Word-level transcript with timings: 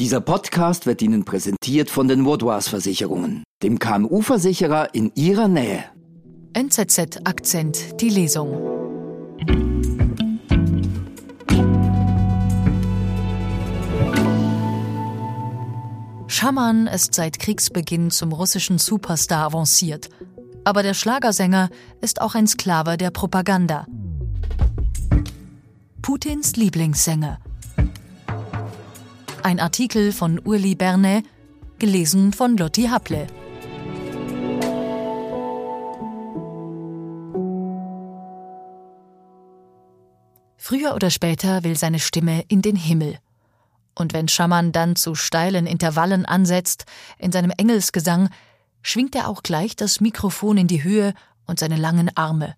Dieser 0.00 0.22
Podcast 0.22 0.86
wird 0.86 1.02
Ihnen 1.02 1.26
präsentiert 1.26 1.90
von 1.90 2.08
den 2.08 2.24
Vaudois 2.24 2.62
Versicherungen, 2.62 3.44
dem 3.62 3.78
KMU-Versicherer 3.78 4.94
in 4.94 5.12
Ihrer 5.14 5.46
Nähe. 5.46 5.84
NZZ 6.54 7.18
Akzent, 7.24 8.00
die 8.00 8.08
Lesung. 8.08 8.50
Schaman 16.28 16.86
ist 16.86 17.12
seit 17.12 17.38
Kriegsbeginn 17.38 18.10
zum 18.10 18.32
russischen 18.32 18.78
Superstar 18.78 19.44
avanciert. 19.44 20.08
Aber 20.64 20.82
der 20.82 20.94
Schlagersänger 20.94 21.68
ist 22.00 22.22
auch 22.22 22.34
ein 22.34 22.46
Sklave 22.46 22.96
der 22.96 23.10
Propaganda. 23.10 23.86
Putins 26.00 26.56
Lieblingssänger. 26.56 27.38
Ein 29.42 29.58
Artikel 29.58 30.12
von 30.12 30.38
Urli 30.44 30.74
Berne, 30.74 31.22
gelesen 31.78 32.34
von 32.34 32.58
Lotti 32.58 32.88
Haple. 32.88 33.26
Früher 40.58 40.94
oder 40.94 41.08
später 41.08 41.64
will 41.64 41.74
seine 41.74 42.00
Stimme 42.00 42.44
in 42.48 42.60
den 42.60 42.76
Himmel. 42.76 43.18
Und 43.94 44.12
wenn 44.12 44.28
Schaman 44.28 44.72
dann 44.72 44.94
zu 44.94 45.14
steilen 45.14 45.66
Intervallen 45.66 46.26
ansetzt, 46.26 46.84
in 47.18 47.32
seinem 47.32 47.52
Engelsgesang, 47.56 48.28
schwingt 48.82 49.14
er 49.14 49.26
auch 49.26 49.42
gleich 49.42 49.74
das 49.74 50.02
Mikrofon 50.02 50.58
in 50.58 50.66
die 50.66 50.82
Höhe 50.82 51.14
und 51.46 51.58
seine 51.58 51.76
langen 51.76 52.14
Arme. 52.14 52.56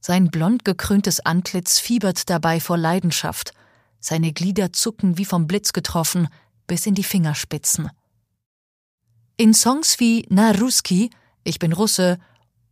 Sein 0.00 0.30
blond 0.30 0.64
gekröntes 0.64 1.20
Antlitz 1.20 1.78
fiebert 1.78 2.28
dabei 2.28 2.58
vor 2.58 2.76
Leidenschaft– 2.76 3.52
seine 4.00 4.32
Glieder 4.32 4.72
zucken 4.72 5.18
wie 5.18 5.24
vom 5.24 5.46
Blitz 5.46 5.72
getroffen 5.72 6.28
bis 6.66 6.86
in 6.86 6.94
die 6.94 7.04
Fingerspitzen. 7.04 7.90
In 9.36 9.54
Songs 9.54 10.00
wie 10.00 10.26
Na 10.28 10.52
Ruski, 10.52 11.10
Ich 11.44 11.58
bin 11.58 11.72
Russe 11.72 12.18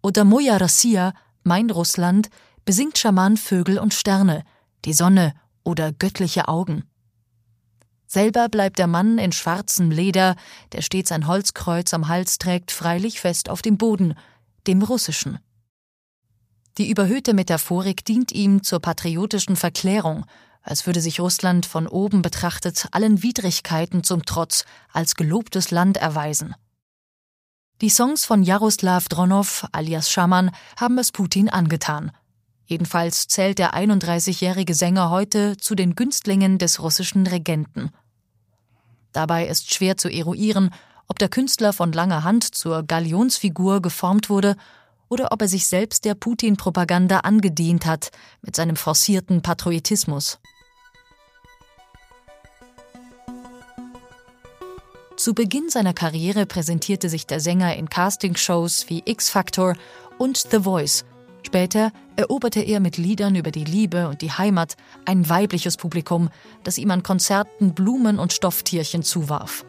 oder 0.02 0.24
Moja 0.24 0.56
Rassia, 0.56 1.14
Mein 1.42 1.70
Russland, 1.70 2.28
besingt 2.64 2.98
Schaman 2.98 3.36
Vögel 3.36 3.78
und 3.78 3.94
Sterne, 3.94 4.44
die 4.84 4.92
Sonne 4.92 5.34
oder 5.64 5.92
göttliche 5.92 6.48
Augen. 6.48 6.84
Selber 8.06 8.48
bleibt 8.48 8.78
der 8.78 8.86
Mann 8.86 9.18
in 9.18 9.32
schwarzem 9.32 9.90
Leder, 9.90 10.36
der 10.72 10.82
stets 10.82 11.10
ein 11.10 11.26
Holzkreuz 11.26 11.92
am 11.92 12.08
Hals 12.08 12.38
trägt, 12.38 12.70
freilich 12.70 13.20
fest 13.20 13.48
auf 13.48 13.62
dem 13.62 13.78
Boden, 13.78 14.14
dem 14.66 14.82
russischen. 14.82 15.38
Die 16.78 16.90
überhöhte 16.90 17.34
Metaphorik 17.34 18.04
dient 18.04 18.32
ihm 18.32 18.62
zur 18.62 18.80
patriotischen 18.80 19.56
Verklärung 19.56 20.26
als 20.66 20.84
würde 20.84 21.00
sich 21.00 21.20
Russland 21.20 21.64
von 21.64 21.86
oben 21.86 22.22
betrachtet 22.22 22.88
allen 22.90 23.22
Widrigkeiten 23.22 24.02
zum 24.02 24.26
Trotz 24.26 24.64
als 24.92 25.14
gelobtes 25.14 25.70
Land 25.70 25.96
erweisen. 25.96 26.54
Die 27.80 27.88
Songs 27.88 28.24
von 28.24 28.42
Jaroslav 28.42 29.08
Dronow 29.08 29.66
alias 29.70 30.10
Schaman 30.10 30.50
haben 30.76 30.98
es 30.98 31.12
Putin 31.12 31.48
angetan. 31.48 32.10
Jedenfalls 32.64 33.28
zählt 33.28 33.58
der 33.58 33.74
31-jährige 33.74 34.74
Sänger 34.74 35.10
heute 35.10 35.56
zu 35.56 35.76
den 35.76 35.94
Günstlingen 35.94 36.58
des 36.58 36.82
russischen 36.82 37.26
Regenten. 37.28 37.90
Dabei 39.12 39.46
ist 39.46 39.72
schwer 39.72 39.96
zu 39.96 40.08
eruieren, 40.08 40.74
ob 41.06 41.20
der 41.20 41.28
Künstler 41.28 41.72
von 41.72 41.92
langer 41.92 42.24
Hand 42.24 42.42
zur 42.42 42.82
Galionsfigur 42.82 43.80
geformt 43.80 44.30
wurde 44.30 44.56
oder 45.08 45.30
ob 45.30 45.42
er 45.42 45.48
sich 45.48 45.68
selbst 45.68 46.04
der 46.04 46.16
Putin-Propaganda 46.16 47.20
angedient 47.20 47.86
hat 47.86 48.10
mit 48.42 48.56
seinem 48.56 48.74
forcierten 48.74 49.42
Patriotismus. 49.42 50.40
Zu 55.26 55.34
Beginn 55.34 55.70
seiner 55.70 55.92
Karriere 55.92 56.46
präsentierte 56.46 57.08
sich 57.08 57.26
der 57.26 57.40
Sänger 57.40 57.74
in 57.74 57.90
Castingshows 57.90 58.88
wie 58.88 59.02
X 59.06 59.28
Factor 59.28 59.74
und 60.18 60.36
The 60.52 60.60
Voice. 60.60 61.04
Später 61.42 61.90
eroberte 62.14 62.60
er 62.60 62.78
mit 62.78 62.96
Liedern 62.96 63.34
über 63.34 63.50
die 63.50 63.64
Liebe 63.64 64.06
und 64.06 64.22
die 64.22 64.30
Heimat 64.30 64.76
ein 65.04 65.28
weibliches 65.28 65.78
Publikum, 65.78 66.30
das 66.62 66.78
ihm 66.78 66.92
an 66.92 67.02
Konzerten 67.02 67.74
Blumen 67.74 68.20
und 68.20 68.34
Stofftierchen 68.34 69.02
zuwarf. 69.02 69.66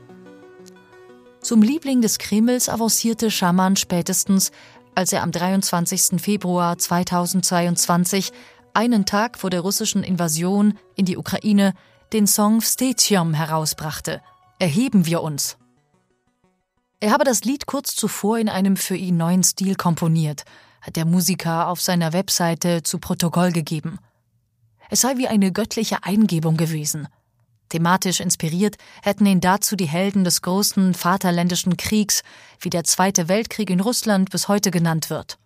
Zum 1.42 1.64
Liebling 1.64 2.04
des 2.04 2.20
Kremls 2.20 2.70
avancierte 2.70 3.32
Schaman 3.32 3.78
spätestens, 3.78 4.52
als 4.94 5.12
er 5.12 5.24
am 5.24 5.32
23. 5.32 6.22
Februar 6.22 6.78
2022, 6.78 8.32
einen 8.76 9.08
Tag 9.08 9.40
vor 9.40 9.50
der 9.50 9.62
russischen 9.62 10.04
Invasion 10.04 10.78
in 10.94 11.06
die 11.06 11.18
Ukraine, 11.18 11.74
den 12.14 12.28
Song 12.28 12.62
Stetium 12.62 13.34
herausbrachte– 13.34 14.22
Erheben 14.60 15.06
wir 15.06 15.22
uns. 15.22 15.58
Er 17.00 17.12
habe 17.12 17.24
das 17.24 17.44
Lied 17.44 17.68
kurz 17.68 17.96
zuvor 17.96 18.40
in 18.40 18.50
einem 18.50 18.76
für 18.76 18.96
ihn 18.96 19.16
neuen 19.16 19.44
Stil 19.44 19.76
komponiert, 19.76 20.46
hat 20.82 20.96
der 20.96 21.06
Musiker 21.06 21.68
auf 21.68 21.80
seiner 21.80 22.12
Webseite 22.12 22.82
zu 22.82 22.98
Protokoll 22.98 23.52
gegeben. 23.52 24.00
Es 24.90 25.02
sei 25.02 25.18
wie 25.18 25.28
eine 25.28 25.52
göttliche 25.52 26.04
Eingebung 26.04 26.58
gewesen. 26.58 27.08
Thematisch 27.70 28.20
inspiriert 28.20 28.78
hätten 29.04 29.28
ihn 29.28 29.42
dazu 29.42 29.76
die 29.76 29.88
Helden 29.88 30.24
des 30.24 30.42
großen 30.42 30.96
Vaterländischen 30.96 31.78
Kriegs, 31.78 32.24
wie 32.60 32.72
der 32.72 32.84
Zweite 32.84 33.28
Weltkrieg 33.28 33.70
in 33.70 33.82
Russland 33.82 34.32
bis 34.32 34.48
heute 34.48 34.72
genannt 34.72 35.12
wird. 35.12 35.38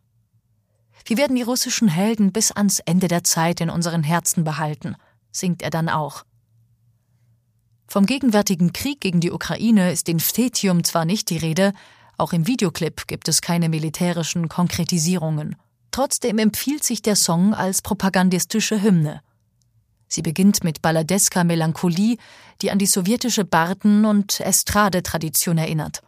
Wir 1.03 1.17
werden 1.17 1.35
die 1.35 1.41
russischen 1.41 1.89
Helden 1.89 2.31
bis 2.31 2.51
ans 2.53 2.79
Ende 2.79 3.09
der 3.09 3.25
Zeit 3.25 3.59
in 3.59 3.69
unseren 3.69 4.03
Herzen 4.03 4.45
behalten, 4.45 4.95
singt 5.31 5.63
er 5.63 5.69
dann 5.69 5.89
auch. 5.89 6.23
Vom 7.91 8.05
gegenwärtigen 8.05 8.71
Krieg 8.71 9.01
gegen 9.01 9.19
die 9.19 9.31
Ukraine 9.31 9.91
ist 9.91 10.07
in 10.07 10.21
Vtetium 10.21 10.85
zwar 10.85 11.03
nicht 11.03 11.29
die 11.29 11.35
Rede, 11.35 11.73
auch 12.17 12.31
im 12.31 12.47
Videoclip 12.47 13.05
gibt 13.05 13.27
es 13.27 13.41
keine 13.41 13.67
militärischen 13.67 14.47
Konkretisierungen. 14.47 15.57
Trotzdem 15.91 16.37
empfiehlt 16.37 16.85
sich 16.85 17.01
der 17.01 17.17
Song 17.17 17.53
als 17.53 17.81
propagandistische 17.81 18.81
Hymne. 18.81 19.19
Sie 20.07 20.21
beginnt 20.21 20.63
mit 20.63 20.81
balladesker 20.81 21.43
Melancholie, 21.43 22.15
die 22.61 22.71
an 22.71 22.79
die 22.79 22.85
sowjetische 22.85 23.43
Barden- 23.43 24.05
und 24.05 24.39
Estrade-Tradition 24.39 25.57
erinnert. 25.57 26.01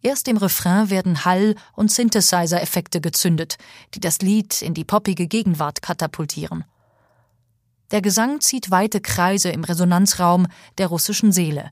Erst 0.00 0.28
im 0.28 0.36
Refrain 0.36 0.90
werden 0.90 1.24
Hall- 1.24 1.56
und 1.74 1.90
Synthesizer-Effekte 1.90 3.00
gezündet, 3.00 3.56
die 3.94 4.00
das 4.00 4.20
Lied 4.20 4.62
in 4.62 4.74
die 4.74 4.84
poppige 4.84 5.26
Gegenwart 5.26 5.82
katapultieren. 5.82 6.62
Der 7.94 8.02
Gesang 8.02 8.40
zieht 8.40 8.72
weite 8.72 9.00
Kreise 9.00 9.50
im 9.50 9.62
Resonanzraum 9.62 10.48
der 10.78 10.88
russischen 10.88 11.30
Seele. 11.30 11.70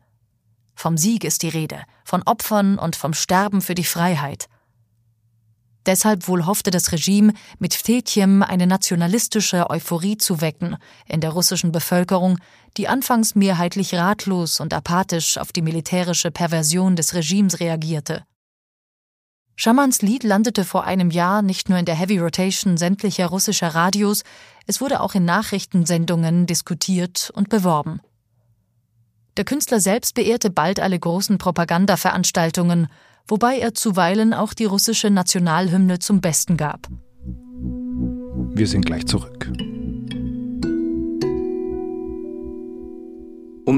Vom 0.77 0.97
Sieg 0.97 1.25
ist 1.25 1.43
die 1.43 1.49
Rede, 1.49 1.83
von 2.05 2.23
Opfern 2.23 2.79
und 2.79 2.95
vom 2.95 3.13
Sterben 3.13 3.61
für 3.61 3.75
die 3.75 3.83
Freiheit. 3.83 4.47
Deshalb 5.85 6.29
wohl 6.29 6.47
hoffte 6.47 6.71
das 6.71 6.93
Regime, 6.93 7.33
mit 7.59 7.75
Vtetjem 7.75 8.45
eine 8.45 8.69
nationalistische 8.69 9.69
Euphorie 9.69 10.17
zu 10.17 10.41
wecken 10.41 10.77
in 11.09 11.21
der 11.21 11.31
russischen 11.31 11.73
Bevölkerung, 11.73 12.39
die 12.77 12.87
anfangs 12.87 13.35
mehrheitlich 13.35 13.97
ratlos 13.97 14.61
und 14.61 14.73
apathisch 14.75 15.39
auf 15.39 15.51
die 15.51 15.63
militärische 15.63 16.31
Perversion 16.31 16.95
des 16.95 17.15
Regimes 17.15 17.59
reagierte. 17.59 18.25
Schamans 19.65 20.03
Lied 20.03 20.25
landete 20.25 20.65
vor 20.65 20.83
einem 20.83 21.13
Jahr 21.13 21.41
nicht 21.41 21.69
nur 21.69 21.79
in 21.79 21.85
der 21.85 21.95
Heavy 21.95 22.19
Rotation 22.19 22.77
sämtlicher 22.77 23.29
russischer 23.29 23.69
Radios, 23.69 24.25
es 24.67 24.81
wurde 24.81 25.01
auch 25.01 25.15
in 25.15 25.25
Nachrichtensendungen 25.25 26.47
diskutiert 26.47 27.31
und 27.33 27.49
beworben. 27.49 28.01
Der 29.37 29.45
Künstler 29.45 29.79
selbst 29.79 30.17
beehrte 30.17 30.51
bald 30.51 30.81
alle 30.81 30.99
großen 30.99 31.39
Propagandaveranstaltungen, 31.39 32.89
wobei 33.29 33.61
er 33.61 33.73
zuweilen 33.73 34.35
auch 34.35 34.53
die 34.53 34.65
russische 34.65 35.11
Nationalhymne 35.11 36.01
zum 36.01 36.21
Besten 36.21 36.57
gab. 36.57 36.89
Wir 38.55 38.67
sind 38.67 38.85
gleich 38.85 39.07
zurück. 39.07 39.49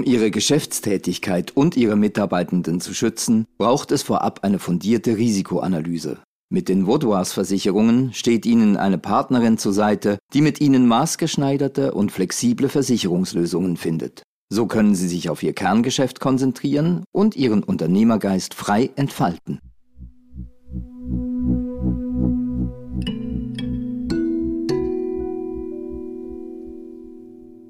Um 0.04 0.12
ihre 0.12 0.30
Geschäftstätigkeit 0.30 1.56
und 1.56 1.78
ihre 1.78 1.96
Mitarbeitenden 1.96 2.78
zu 2.82 2.92
schützen, 2.92 3.46
braucht 3.56 3.90
es 3.90 4.02
vorab 4.02 4.40
eine 4.42 4.58
fundierte 4.58 5.16
Risikoanalyse. 5.16 6.18
Mit 6.50 6.68
den 6.68 6.86
Vaudois 6.86 7.32
Versicherungen 7.32 8.12
steht 8.12 8.44
Ihnen 8.44 8.76
eine 8.76 8.98
Partnerin 8.98 9.56
zur 9.56 9.72
Seite, 9.72 10.18
die 10.34 10.42
mit 10.42 10.60
Ihnen 10.60 10.86
maßgeschneiderte 10.86 11.94
und 11.94 12.12
flexible 12.12 12.68
Versicherungslösungen 12.68 13.78
findet. 13.78 14.22
So 14.52 14.66
können 14.66 14.94
Sie 14.94 15.08
sich 15.08 15.30
auf 15.30 15.42
Ihr 15.42 15.54
Kerngeschäft 15.54 16.20
konzentrieren 16.20 17.04
und 17.10 17.34
Ihren 17.34 17.62
Unternehmergeist 17.62 18.52
frei 18.52 18.90
entfalten. 18.96 19.58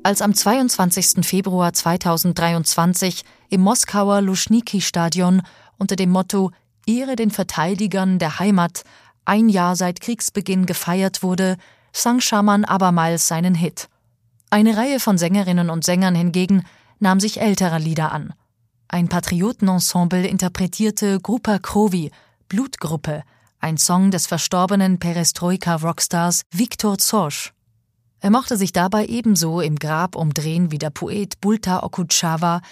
Als 0.05 0.21
am 0.21 0.35
22. 0.35 1.27
Februar 1.27 1.73
2023 1.73 3.25
im 3.49 3.63
Moskauer 3.63 4.21
Luschniki-Stadion 4.21 5.41
unter 5.79 5.97
dem 5.97 6.11
Motto 6.11 6.51
Ehre 6.87 7.17
den 7.17 7.31
Verteidigern 7.31 8.19
der 8.19 8.39
Heimat 8.39 8.85
ein 9.25 9.49
Jahr 9.49 9.77
seit 9.77 10.03
Kriegsbeginn 10.03 10.67
gefeiert 10.67 11.23
wurde, 11.23 11.57
sang 11.95 12.21
Schaman 12.21 12.67
abermals 12.67 13.29
seinen 13.29 13.55
Hit. 13.55 13.89
Eine 14.51 14.77
Reihe 14.77 15.01
von 15.01 15.17
Sängerinnen 15.17 15.71
und 15.71 15.85
Sängern 15.85 16.15
hingegen 16.15 16.67
nahm 16.99 17.19
sich 17.19 17.41
älterer 17.41 17.79
Lieder 17.79 18.13
an. 18.13 18.35
Ein 18.89 19.09
Patriotenensemble 19.09 20.27
interpretierte 20.27 21.19
Grupa 21.19 21.59
Krovi, 21.59 22.11
Blutgruppe, 22.49 23.23
ein 23.59 23.79
Song 23.79 24.11
des 24.11 24.27
verstorbenen 24.27 24.99
Perestroika-Rockstars 24.99 26.43
Viktor 26.51 26.99
Zosch. 26.99 27.54
Er 28.25 28.31
mochte 28.31 28.57
sich 28.57 28.73
dabei 28.73 29.05
ebenso 29.05 29.61
im 29.61 29.77
Grab 29.77 30.17
umdrehen 30.17 30.71
wie 30.71 30.79
der 30.79 30.89
Poet 30.89 31.43
Bulta 31.43 31.83
Okutschava, 31.83 32.63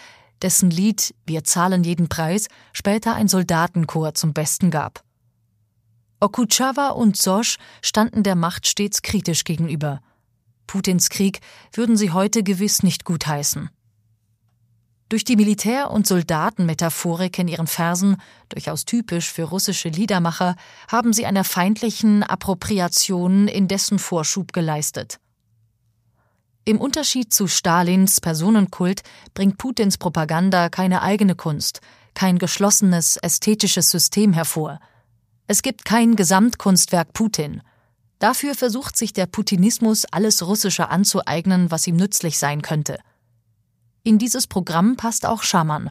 dessen 0.41 0.71
Lied 0.71 1.15
Wir 1.27 1.45
zahlen 1.45 1.85
jeden 1.85 2.09
Preis 2.09 2.49
später 2.73 3.15
ein 3.15 3.29
Soldatenchor 3.29 4.15
zum 4.15 4.33
Besten 4.33 4.71
gab. 4.71 5.05
Okutschava 6.21 6.89
und 6.89 7.19
Zosch 7.19 7.59
standen 7.83 8.23
der 8.23 8.35
Macht 8.35 8.67
stets 8.67 9.03
kritisch 9.03 9.45
gegenüber. 9.45 10.01
Putins 10.67 11.11
Krieg 11.11 11.41
würden 11.75 11.99
sie 11.99 12.13
heute 12.13 12.43
gewiss 12.43 12.83
nicht 12.83 13.05
gutheißen. 13.05 13.69
Durch 15.11 15.25
die 15.25 15.37
Militär- 15.37 15.91
und 15.91 16.07
Soldatenmetaphorik 16.07 17.39
in 17.39 17.49
ihren 17.49 17.67
Versen, 17.67 18.17
durchaus 18.49 18.87
typisch 18.87 19.31
für 19.31 19.45
russische 19.45 19.91
Liedermacher, 19.91 20.57
haben 20.89 21.13
sie 21.13 21.27
einer 21.27 21.45
feindlichen 21.45 22.23
Appropriation 22.23 23.49
indessen 23.49 23.99
Vorschub 23.99 24.55
geleistet. 24.55 25.19
Im 26.65 26.81
Unterschied 26.81 27.35
zu 27.35 27.49
Stalins 27.49 28.21
Personenkult 28.21 29.03
bringt 29.35 29.59
Putins 29.59 29.99
Propaganda 29.99 30.69
keine 30.69 31.03
eigene 31.03 31.35
Kunst, 31.35 31.81
kein 32.15 32.39
geschlossenes 32.39 33.17
ästhetisches 33.17 33.91
System 33.91 34.33
hervor. 34.33 34.79
Es 35.49 35.63
gibt 35.63 35.85
kein 35.85 36.15
Gesamtkunstwerk 36.15 37.13
Putin. 37.15 37.63
Dafür 38.21 38.55
versucht 38.55 38.97
sich 38.97 39.13
der 39.13 39.27
Putinismus 39.27 40.05
alles 40.05 40.47
Russische 40.47 40.89
anzueignen, 40.89 41.73
was 41.73 41.89
ihm 41.89 41.97
nützlich 41.97 42.39
sein 42.39 42.63
könnte. 42.63 43.01
In 44.05 44.19
dieses 44.19 44.47
Programm 44.47 44.97
passt 44.97 45.27
auch 45.27 45.43
Schaman. 45.43 45.91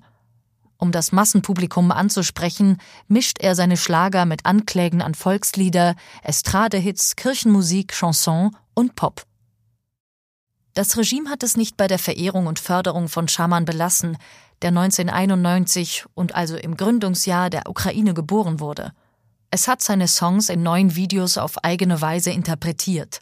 Um 0.78 0.94
das 0.94 1.12
Massenpublikum 1.12 1.92
anzusprechen, 1.92 2.78
mischt 3.10 3.40
er 3.40 3.56
seine 3.56 3.76
Schlager 3.76 4.26
mit 4.26 4.46
Anklägen 4.46 5.02
an 5.02 5.16
Volkslieder, 5.16 5.96
Estradehits, 6.24 7.18
Kirchenmusik, 7.18 7.92
Chanson 7.92 8.56
und 8.74 8.96
Pop. 8.96 9.26
Das 10.74 10.98
Regime 10.98 11.30
hat 11.30 11.44
es 11.44 11.58
nicht 11.58 11.76
bei 11.76 11.88
der 11.88 12.00
Verehrung 12.00 12.48
und 12.48 12.60
Förderung 12.60 13.10
von 13.10 13.28
Schaman 13.28 13.66
belassen, 13.66 14.18
der 14.62 14.70
1991 14.70 16.06
und 16.14 16.34
also 16.36 16.56
im 16.56 16.78
Gründungsjahr 16.78 17.50
der 17.50 17.70
Ukraine 17.70 18.14
geboren 18.14 18.60
wurde. 18.60 18.94
Es 19.50 19.68
hat 19.68 19.82
seine 19.82 20.08
Songs 20.08 20.50
in 20.50 20.64
neuen 20.64 20.96
Videos 20.96 21.38
auf 21.38 21.64
eigene 21.64 22.00
Weise 22.00 22.32
interpretiert. 22.32 23.20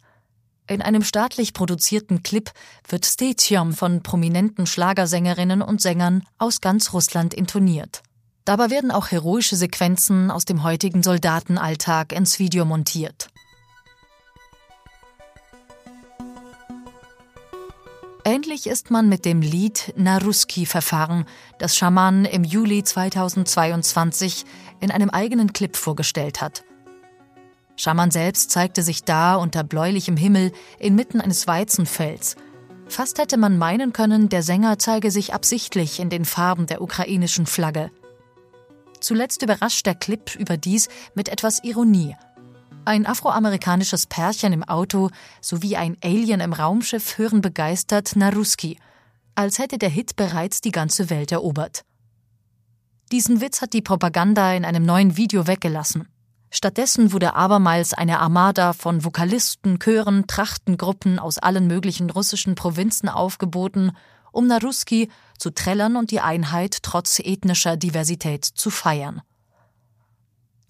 In 0.67 0.83
einem 0.83 1.01
staatlich 1.01 1.53
produzierten 1.53 2.21
Clip 2.21 2.51
wird 2.87 3.07
Stetium 3.07 3.73
von 3.73 4.03
prominenten 4.03 4.67
Schlagersängerinnen 4.67 5.63
und 5.63 5.81
Sängern 5.81 6.23
aus 6.37 6.61
ganz 6.61 6.93
Russland 6.93 7.33
intoniert. 7.33 8.03
Dabei 8.45 8.69
werden 8.69 8.91
auch 8.91 9.09
heroische 9.09 9.55
Sequenzen 9.55 10.29
aus 10.29 10.45
dem 10.45 10.61
heutigen 10.61 11.01
Soldatenalltag 11.01 12.13
ins 12.13 12.37
Video 12.37 12.65
montiert. 12.65 13.29
Ähnlich 18.29 18.67
ist 18.67 18.91
man 18.91 19.09
mit 19.09 19.25
dem 19.25 19.41
Lied 19.41 19.91
Naruski-Verfahren, 19.97 21.25
das 21.57 21.75
Schaman 21.75 22.25
im 22.25 22.43
Juli 22.43 22.83
2022 22.83 24.45
in 24.79 24.91
einem 24.91 25.09
eigenen 25.09 25.51
Clip 25.51 25.75
vorgestellt 25.75 26.39
hat. 26.39 26.63
Schaman 27.75 28.11
selbst 28.11 28.51
zeigte 28.51 28.83
sich 28.83 29.03
da 29.03 29.33
unter 29.33 29.63
bläulichem 29.63 30.15
Himmel 30.15 30.51
inmitten 30.77 31.21
eines 31.21 31.47
Weizenfelds. 31.47 32.35
Fast 32.87 33.17
hätte 33.17 33.37
man 33.37 33.57
meinen 33.57 33.93
können, 33.93 34.29
der 34.29 34.43
Sänger 34.43 34.77
zeige 34.77 35.09
sich 35.09 35.33
absichtlich 35.33 35.99
in 35.99 36.11
den 36.11 36.23
Farben 36.23 36.67
der 36.67 36.83
ukrainischen 36.83 37.47
Flagge. 37.47 37.89
Zuletzt 38.99 39.41
überrascht 39.41 39.87
der 39.87 39.95
Clip 39.95 40.35
überdies 40.35 40.87
mit 41.15 41.29
etwas 41.29 41.63
Ironie– 41.63 42.15
ein 42.89 43.05
afroamerikanisches 43.05 44.07
Pärchen 44.07 44.51
im 44.51 44.63
Auto 44.63 45.11
sowie 45.41 45.77
ein 45.77 45.95
Alien 46.03 46.39
im 46.39 46.53
Raumschiff 46.53 47.19
hören 47.19 47.39
begeistert 47.39 48.15
Naruski, 48.15 48.79
als 49.35 49.59
hätte 49.59 49.77
der 49.77 49.89
Hit 49.89 50.15
bereits 50.15 50.59
die 50.59 50.71
ganze 50.71 51.11
Welt 51.11 51.31
erobert. 51.31 51.83
Diesen 53.11 53.41
Witz 53.41 53.61
hat 53.61 53.73
die 53.73 53.83
Propaganda 53.83 54.53
in 54.53 54.65
einem 54.65 54.83
neuen 54.83 55.17
Video 55.17 55.45
weggelassen. 55.45 56.07
Stattdessen 56.49 57.13
wurde 57.13 57.35
abermals 57.35 57.93
eine 57.93 58.19
Armada 58.19 58.73
von 58.73 59.05
Vokalisten, 59.05 59.77
Chören, 59.77 60.25
Trachtengruppen 60.25 61.19
aus 61.19 61.37
allen 61.37 61.67
möglichen 61.67 62.09
russischen 62.09 62.55
Provinzen 62.55 63.07
aufgeboten, 63.07 63.91
um 64.31 64.47
Naruski 64.47 65.11
zu 65.37 65.51
trällern 65.51 65.95
und 65.95 66.09
die 66.09 66.21
Einheit 66.21 66.79
trotz 66.81 67.19
ethnischer 67.19 67.77
Diversität 67.77 68.45
zu 68.45 68.71
feiern. 68.71 69.21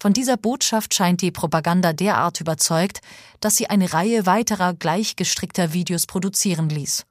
Von 0.00 0.14
dieser 0.14 0.38
Botschaft 0.38 0.94
scheint 0.94 1.20
die 1.20 1.30
Propaganda 1.30 1.92
derart 1.92 2.40
überzeugt, 2.40 3.00
dass 3.40 3.56
sie 3.56 3.68
eine 3.68 3.92
Reihe 3.92 4.24
weiterer 4.24 4.72
gleichgestrickter 4.72 5.74
Videos 5.74 6.06
produzieren 6.06 6.70
ließ. 6.70 7.04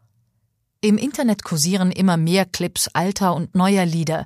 Im 0.82 0.98
Internet 0.98 1.44
kursieren 1.44 1.92
immer 1.92 2.18
mehr 2.18 2.46
Clips 2.46 2.88
alter 2.94 3.36
und 3.36 3.54
neuer 3.54 3.86
Lieder. 3.86 4.26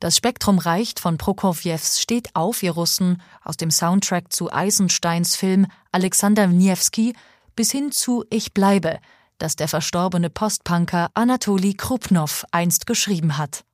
Das 0.00 0.16
Spektrum 0.16 0.58
reicht 0.58 0.98
von 0.98 1.16
Prokofjews 1.16 2.00
Steht 2.00 2.34
auf, 2.34 2.64
ihr 2.64 2.72
Russen 2.72 3.22
aus 3.44 3.56
dem 3.56 3.70
Soundtrack 3.70 4.32
zu 4.32 4.52
Eisensteins 4.52 5.36
Film 5.36 5.66
Alexander 5.92 6.48
Niewski 6.48 7.14
bis 7.54 7.70
hin 7.70 7.92
zu 7.92 8.24
Ich 8.30 8.52
bleibe, 8.52 8.98
das 9.38 9.54
der 9.54 9.68
verstorbene 9.68 10.28
Postpunker 10.28 11.10
Anatoli 11.14 11.74
Krupnow 11.74 12.46
einst 12.50 12.88
geschrieben 12.88 13.38
hat. 13.38 13.64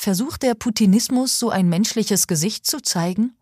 Versucht 0.00 0.44
der 0.44 0.54
Putinismus 0.54 1.40
so 1.40 1.50
ein 1.50 1.68
menschliches 1.68 2.28
Gesicht 2.28 2.64
zu 2.64 2.80
zeigen? 2.80 3.36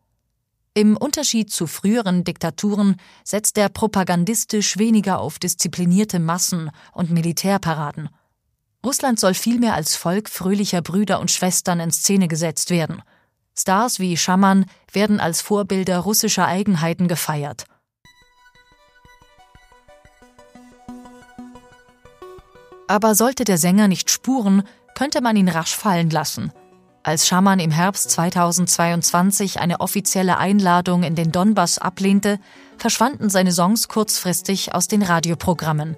Im 0.72 0.96
Unterschied 0.96 1.52
zu 1.52 1.66
früheren 1.66 2.24
Diktaturen 2.24 2.96
setzt 3.24 3.58
er 3.58 3.68
propagandistisch 3.68 4.78
weniger 4.78 5.20
auf 5.20 5.38
disziplinierte 5.38 6.18
Massen 6.18 6.70
und 6.92 7.10
Militärparaden. 7.10 8.08
Russland 8.82 9.20
soll 9.20 9.34
vielmehr 9.34 9.74
als 9.74 9.96
Volk 9.96 10.30
fröhlicher 10.30 10.80
Brüder 10.80 11.20
und 11.20 11.30
Schwestern 11.30 11.78
in 11.78 11.90
Szene 11.90 12.26
gesetzt 12.26 12.70
werden. 12.70 13.02
Stars 13.54 14.00
wie 14.00 14.16
Schaman 14.16 14.64
werden 14.90 15.20
als 15.20 15.42
Vorbilder 15.42 15.98
russischer 15.98 16.46
Eigenheiten 16.46 17.06
gefeiert. 17.06 17.66
Aber 22.88 23.14
sollte 23.14 23.44
der 23.44 23.58
Sänger 23.58 23.88
nicht 23.88 24.10
spuren, 24.10 24.62
könnte 24.96 25.20
man 25.20 25.36
ihn 25.36 25.48
rasch 25.48 25.76
fallen 25.76 26.10
lassen– 26.10 26.50
als 27.06 27.28
Schaman 27.28 27.60
im 27.60 27.70
Herbst 27.70 28.10
2022 28.10 29.60
eine 29.60 29.78
offizielle 29.78 30.38
Einladung 30.38 31.04
in 31.04 31.14
den 31.14 31.30
Donbass 31.30 31.78
ablehnte, 31.78 32.40
verschwanden 32.78 33.30
seine 33.30 33.52
Songs 33.52 33.86
kurzfristig 33.86 34.74
aus 34.74 34.88
den 34.88 35.02
Radioprogrammen. 35.02 35.96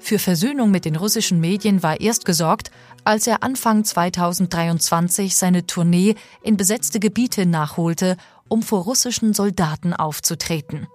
Für 0.00 0.18
Versöhnung 0.18 0.72
mit 0.72 0.84
den 0.84 0.96
russischen 0.96 1.38
Medien 1.38 1.84
war 1.84 2.00
erst 2.00 2.24
gesorgt, 2.24 2.72
als 3.04 3.28
er 3.28 3.44
Anfang 3.44 3.84
2023 3.84 5.36
seine 5.36 5.64
Tournee 5.64 6.16
in 6.42 6.56
besetzte 6.56 6.98
Gebiete 6.98 7.46
nachholte, 7.46 8.16
um 8.48 8.64
vor 8.64 8.82
russischen 8.82 9.34
Soldaten 9.34 9.94
aufzutreten. 9.94 10.88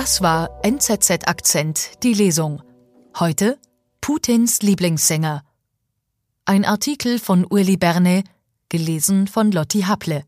Das 0.00 0.22
war 0.22 0.48
NZZ 0.62 1.28
Akzent, 1.28 2.02
die 2.02 2.14
Lesung. 2.14 2.62
Heute 3.18 3.58
Putins 4.00 4.62
Lieblingssänger. 4.62 5.44
Ein 6.46 6.64
Artikel 6.64 7.18
von 7.18 7.44
Uli 7.44 7.76
Berne, 7.76 8.24
gelesen 8.70 9.26
von 9.26 9.52
Lotti 9.52 9.82
Haple. 9.82 10.24